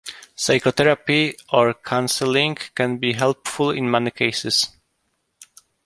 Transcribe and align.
Psychotherapy 0.35 1.35
or 1.53 1.75
counseling 1.75 2.55
can 2.73 2.97
be 2.97 3.13
helpful 3.13 3.69
in 3.69 3.91
many 3.91 4.09
cases. 4.09 4.71